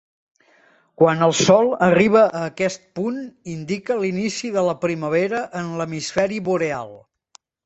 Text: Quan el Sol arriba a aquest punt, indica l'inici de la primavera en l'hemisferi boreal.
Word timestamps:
Quan 1.01 1.19
el 1.25 1.33
Sol 1.39 1.67
arriba 1.87 2.23
a 2.39 2.41
aquest 2.53 2.87
punt, 3.01 3.19
indica 3.57 3.99
l'inici 4.01 4.51
de 4.57 4.65
la 4.69 4.75
primavera 4.87 5.43
en 5.63 5.71
l'hemisferi 5.83 6.43
boreal. 6.51 6.99